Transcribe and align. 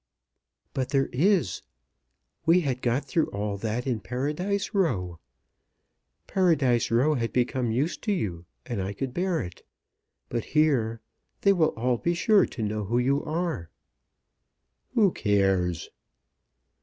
"But 0.73 0.89
there 0.89 1.09
is. 1.13 1.61
We 2.47 2.61
had 2.61 2.81
got 2.81 3.05
through 3.05 3.27
all 3.27 3.57
that 3.57 3.85
in 3.85 3.99
Paradise 3.99 4.73
Row. 4.73 5.19
Paradise 6.25 6.89
Row 6.89 7.13
had 7.13 7.31
become 7.31 7.69
used 7.69 8.01
to 8.05 8.11
you, 8.11 8.45
and 8.65 8.81
I 8.81 8.93
could 8.93 9.13
bear 9.13 9.41
it. 9.41 9.63
But 10.27 10.43
here 10.57 11.01
They 11.41 11.53
will 11.53 11.75
all 11.77 11.97
be 11.97 12.15
sure 12.15 12.47
to 12.47 12.63
know 12.63 12.85
who 12.85 12.97
you 12.97 13.23
are." 13.25 13.69
"Who 14.95 15.11
cares?" 15.11 15.91